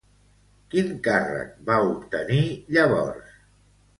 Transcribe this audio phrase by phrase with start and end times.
[0.71, 2.41] Quin càrrec va obtenir
[2.77, 3.39] llavors?